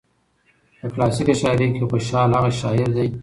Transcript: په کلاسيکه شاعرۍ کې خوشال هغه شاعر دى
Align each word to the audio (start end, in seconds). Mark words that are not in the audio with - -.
په 0.79 0.87
کلاسيکه 0.93 1.33
شاعرۍ 1.41 1.67
کې 1.73 1.81
خوشال 1.89 2.29
هغه 2.37 2.51
شاعر 2.59 2.89
دى 2.95 3.07